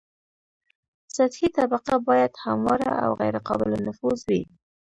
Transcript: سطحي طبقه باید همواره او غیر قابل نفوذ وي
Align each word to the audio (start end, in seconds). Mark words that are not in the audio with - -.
سطحي 1.15 1.47
طبقه 1.57 1.95
باید 2.07 2.31
همواره 2.45 2.87
او 3.03 3.11
غیر 3.21 3.35
قابل 3.47 3.71
نفوذ 3.87 4.19
وي 4.29 4.41